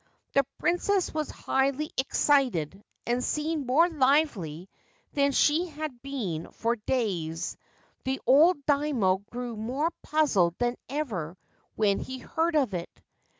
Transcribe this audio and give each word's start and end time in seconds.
The 0.33 0.43
Princess 0.57 1.13
was 1.13 1.29
highly 1.29 1.91
excited, 1.95 2.83
and 3.05 3.23
seemed 3.23 3.67
more 3.67 3.87
lively 3.87 4.67
than 5.13 5.31
she 5.31 5.67
had 5.67 6.01
been 6.01 6.49
for 6.49 6.75
days; 6.75 7.55
the 8.03 8.19
old 8.25 8.65
Daimio 8.65 9.17
grew 9.29 9.55
more 9.55 9.91
puzzled 10.01 10.55
than 10.57 10.75
ever 10.89 11.37
when 11.75 11.99
he 11.99 12.17
heard 12.17 12.55
of 12.55 12.73
it. 12.73 12.89